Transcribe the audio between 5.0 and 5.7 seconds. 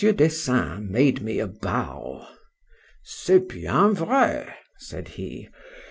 he.